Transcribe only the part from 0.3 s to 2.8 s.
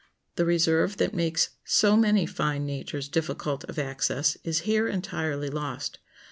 The reserve that makes so many fine